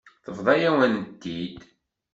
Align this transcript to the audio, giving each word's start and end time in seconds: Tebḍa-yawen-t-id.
Tebḍa-yawen-t-id. 0.23 1.59